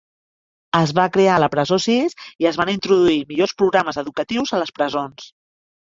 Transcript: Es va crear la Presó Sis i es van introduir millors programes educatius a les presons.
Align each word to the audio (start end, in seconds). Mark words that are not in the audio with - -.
Es 0.79 0.93
va 0.99 1.03
crear 1.17 1.35
la 1.43 1.49
Presó 1.57 1.77
Sis 1.83 2.17
i 2.45 2.49
es 2.53 2.59
van 2.61 2.71
introduir 2.75 3.21
millors 3.33 3.53
programes 3.63 4.01
educatius 4.07 4.55
a 4.59 4.63
les 4.63 4.75
presons. 4.81 5.33